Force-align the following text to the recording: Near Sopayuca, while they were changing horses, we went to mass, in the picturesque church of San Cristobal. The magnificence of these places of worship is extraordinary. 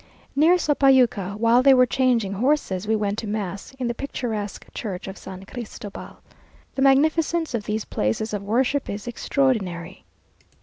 Near 0.35 0.55
Sopayuca, 0.55 1.37
while 1.37 1.61
they 1.61 1.75
were 1.75 1.85
changing 1.85 2.33
horses, 2.33 2.87
we 2.87 2.95
went 2.95 3.19
to 3.19 3.27
mass, 3.27 3.71
in 3.77 3.87
the 3.87 3.93
picturesque 3.93 4.65
church 4.73 5.07
of 5.07 5.15
San 5.15 5.45
Cristobal. 5.45 6.17
The 6.73 6.81
magnificence 6.81 7.53
of 7.53 7.65
these 7.65 7.85
places 7.85 8.33
of 8.33 8.41
worship 8.41 8.89
is 8.89 9.05
extraordinary. 9.05 10.03